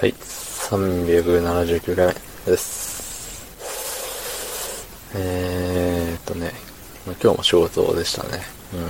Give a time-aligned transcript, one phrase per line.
[0.00, 2.14] はい、379回目
[2.52, 3.44] です。
[5.14, 6.52] えーっとね、
[7.04, 8.40] 今日も仕事でしたね。
[8.72, 8.80] うん、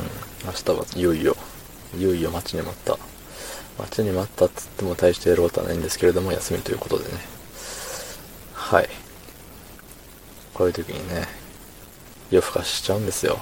[0.46, 1.36] 明日はいよいよ、
[1.98, 2.96] いよいよ待ちに待った。
[3.76, 7.10] 待ちに待ったっつっても大してやることはないんですけれども、休みということでね。
[8.52, 8.88] はい。
[10.54, 11.26] こういう時にね、
[12.30, 13.36] 夜更かししちゃうんですよ。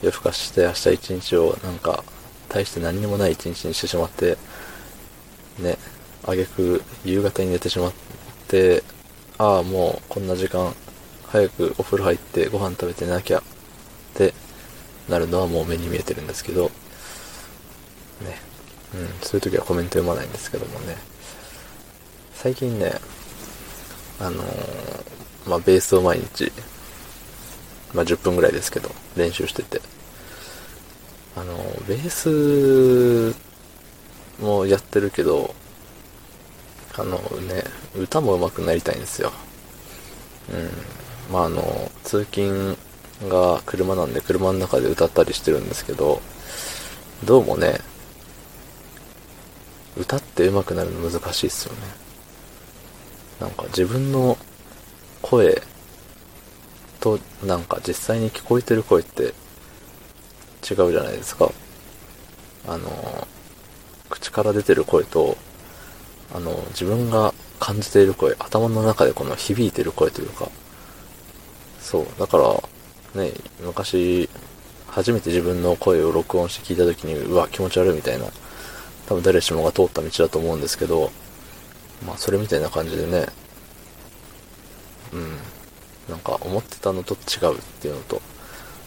[0.00, 2.02] 夜更かしして明日一日をなんか、
[2.48, 4.38] 大して何にもない一日にしてしまって、
[5.58, 5.76] ね、
[6.26, 7.92] あげく夕方に寝てしまっ
[8.48, 8.82] て、
[9.38, 10.74] ああ、もうこんな時間、
[11.26, 13.42] 早くお風呂入ってご飯食べてなきゃっ
[14.14, 14.32] て
[15.08, 18.40] なるのはもう目に見えてるんですけど、ね、
[18.94, 20.96] うん、そういう時はコメント読まないんですけどもね、
[22.34, 22.92] 最近ね、
[24.20, 26.50] あのー、まあ、ベースを毎日、
[27.94, 29.80] まあ、10分ぐらいですけど、練習してて、
[31.36, 33.47] あのー、ベース
[34.38, 35.54] もやってるけど、
[36.96, 37.64] あのね、
[37.96, 39.32] 歌も上手くなりたいんですよ。
[40.52, 41.32] うん。
[41.32, 42.76] まああの、通勤
[43.28, 46.20] が車なんで車の中で歌ったりしてるんですけど、
[47.24, 47.80] どうもね、
[49.96, 51.80] 歌って上手くなるの難しいっすよね。
[53.40, 54.36] なんか自分の
[55.22, 55.62] 声
[57.00, 59.34] となんか実際に聞こえてる声って
[60.68, 61.50] 違うじゃないですか。
[62.66, 63.28] あの、
[64.08, 65.36] 口から出てる声と、
[66.34, 70.48] あの、自分が感じている声、頭の中でこの響いてる声というか、
[71.80, 72.36] そう、だか
[73.14, 74.28] ら、ね、昔、
[74.88, 78.26] 初めて自分の声を録音して聞いた時に、うわ、気持ち悪いみたいな、
[79.06, 81.10] 多分誰しもが通った道だと思うんですけど、
[82.06, 83.26] まあ、それみたいな感じでね、
[85.12, 85.36] うん、
[86.08, 88.20] なんか思ってたのと違うっていうのと、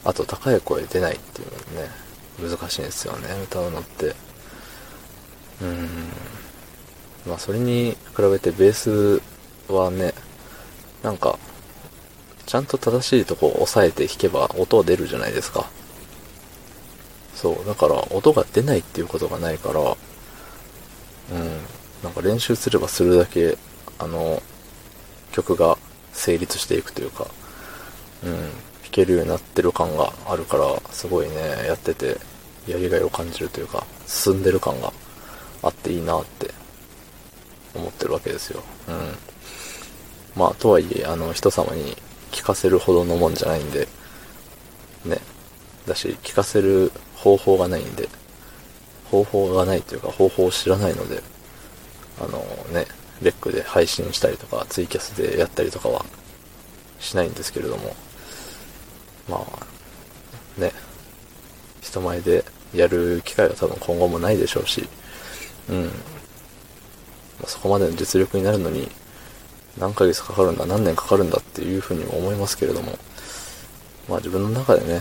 [0.04, 1.90] あと高い声出ないっていうのね、
[2.40, 4.16] 難しいんですよね、歌うのって。
[5.62, 5.88] うん。
[7.28, 9.22] まあそれに比べてベース
[9.72, 10.14] はね、
[11.04, 11.38] なんか、
[12.46, 15.70] ちゃんと正しいとこを押さえて弾けば音は出るじゃないですか。
[17.36, 19.98] そう、だから音が出ないっていうことがないから、うん、
[22.04, 23.58] なんか練習すればするだけ、
[24.00, 24.42] あの、
[25.32, 25.78] 曲が
[26.12, 27.28] 成立していくというか、
[28.24, 28.50] うん、弾
[28.92, 31.36] けるようになってる感があるから、すごいね、
[31.68, 32.18] やってて、
[32.68, 34.92] やりがいを感じるというか、進んでる感が
[35.64, 36.52] あっていいなって
[37.76, 38.64] 思ってるわけですよ。
[38.88, 38.96] うん。
[40.36, 41.98] まあ、とはいえ、あの、人様に
[42.32, 43.88] 聞かせるほどのもんじゃないんで、
[45.06, 45.18] ね。
[45.88, 48.08] だし、聞かせる方法がないんで、
[49.10, 51.22] 方法がないというか、方法を知らないので、
[52.20, 52.40] あの
[52.74, 52.86] ね、
[53.22, 56.06] レックで配信したりとか、ツイキャスでやったりとかは
[57.00, 57.96] しないんですけれども、
[59.30, 59.46] ま
[60.58, 60.72] あ、ね、
[61.82, 64.88] 人前でやる機会は多分今後もないでしょうし、
[65.70, 65.92] うん。
[67.46, 68.90] そこまでの実力になるのに、
[69.78, 72.98] 何ヶ月かかるんだ、何年かかるんだっていうふうにも思いますけれども、
[74.10, 75.00] まあ自分の中でね、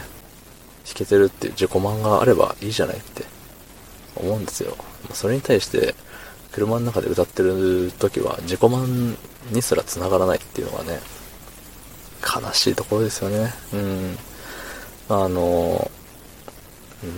[0.87, 3.25] 弾けてるっていう自己満があればいいじゃないって
[4.17, 4.77] 思うんですよ。
[5.13, 5.95] それに対して、
[6.53, 9.17] 車の中で歌ってる時は自己満
[9.53, 11.01] にすら繋がらないっていうのがね、
[12.23, 13.53] 悲しいところですよね。
[13.73, 14.19] うん。
[15.09, 15.91] あの、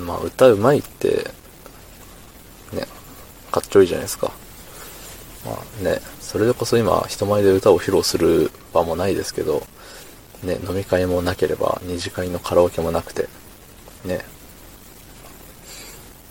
[0.05, 1.31] まあ歌うまいって、
[3.53, 4.33] かっちょいいじゃないですか。
[5.45, 9.67] まあね、それでこそ今、人前で歌を披露する場もないですけど、
[10.43, 13.29] ね、飲み会もなければ、二次会のカラオケもなくて、
[14.05, 14.25] ね。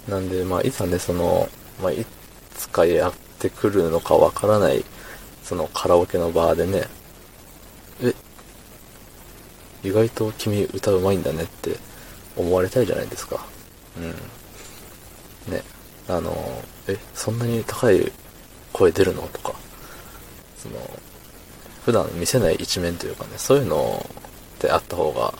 [0.07, 1.47] なんで、まあ、いざね、その、
[1.81, 2.05] まあ、い
[2.55, 4.83] つかやってくるのかわからない、
[5.43, 6.87] そのカラオケの場でね、
[8.01, 8.13] え、
[9.83, 11.77] 意外と君歌うまいんだねって
[12.35, 13.45] 思われたいじゃないですか。
[13.97, 14.11] うん。
[15.53, 15.63] ね。
[16.11, 18.11] あの、え、そんなに高い
[18.73, 19.21] 声出るの？
[19.29, 19.53] とか、
[20.57, 20.75] その、
[21.85, 24.05] 普段見せない一面というかね、そういうの
[24.57, 25.33] ってあった方が、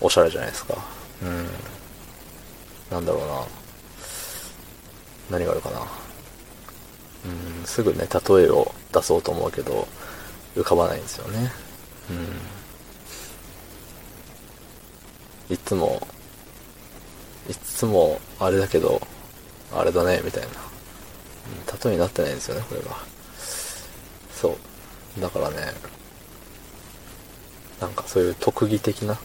[0.00, 0.76] おしゃれじゃないですか。
[1.22, 1.46] うん。
[2.90, 3.44] なんだろうな。
[5.38, 5.80] 何があるかな。
[7.26, 9.86] うん、すぐね、例えを出そうと思うけど、
[10.56, 11.52] 浮かばないんですよね。
[15.48, 15.54] うん。
[15.54, 16.06] いつも、
[17.48, 19.00] いつも、あれだけど、
[19.72, 20.48] あれだね、みたいな。
[21.84, 22.96] 例えになってないんですよね、これが。
[24.32, 24.56] そ
[25.18, 25.20] う。
[25.20, 25.56] だからね、
[27.80, 29.18] なんかそういう特技的な、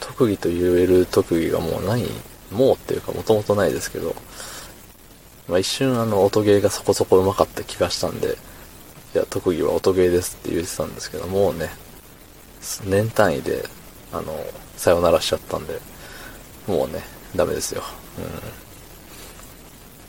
[0.00, 2.04] 特技と言える特技がもうない、
[2.50, 4.14] もうっていうかもともとないですけど、
[5.48, 8.36] まあ一瞬あの音ゲーがそこそこ上手かった気がしたんで、
[9.14, 11.70] いや、特技は音ゲーですって言ってたんですけど、もうね、
[12.84, 13.64] 年単位で、
[14.12, 14.38] あの、
[14.76, 15.80] さよならしちゃったんで、
[16.66, 17.02] もうね、
[17.34, 17.82] ダメですよ。
[18.18, 18.65] うん。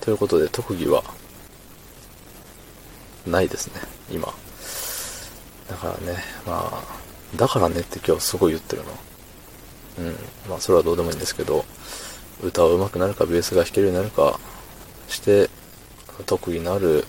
[0.08, 1.04] ということで特技は
[3.26, 4.34] ないですね、今。
[5.70, 6.84] だからね、まあ、
[7.36, 8.90] だからねって今日すごい言ってるの。
[10.00, 10.16] うん。
[10.50, 11.66] まあ、それはどうでもいいんですけど、
[12.42, 14.40] 歌を上手くなるか、ベースが弾けるようになるか、
[15.10, 15.50] して、
[16.26, 17.04] 特技のある、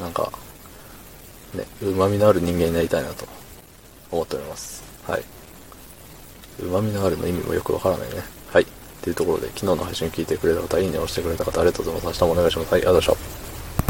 [0.00, 0.32] なんか、
[1.52, 3.26] ね、旨味のある人間になりたいなと
[4.10, 4.82] 思っております。
[5.06, 5.24] はい。
[6.58, 8.39] 旨味のあるの意味もよくわからないね。
[9.00, 9.10] って。
[9.10, 12.22] いうところで、昨日の配信聞いてくれた方、いいねを押してくれた方、ありがとうございます。
[12.22, 12.72] 明日もお願いします。
[12.72, 13.49] はい、ありがとうございました。